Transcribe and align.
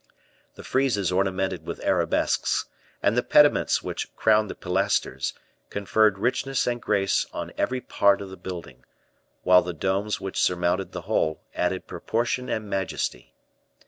The 0.55 0.63
friezes 0.63 1.11
ornamented 1.11 1.67
with 1.67 1.79
arabesques, 1.85 2.65
and 3.03 3.15
the 3.15 3.21
pediments 3.21 3.83
which 3.83 4.11
crowned 4.15 4.49
the 4.49 4.55
pilasters, 4.55 5.35
conferred 5.69 6.17
richness 6.17 6.65
and 6.65 6.81
grace 6.81 7.27
on 7.31 7.51
every 7.55 7.81
part 7.81 8.19
of 8.19 8.31
the 8.31 8.35
building, 8.35 8.83
while 9.43 9.61
the 9.61 9.73
domes 9.73 10.19
which 10.19 10.39
surmounted 10.41 10.91
the 10.91 11.01
whole 11.01 11.43
added 11.53 11.85
proportion 11.85 12.49
and 12.49 12.67
majesty. 12.67 13.35